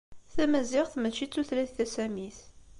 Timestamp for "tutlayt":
1.31-1.73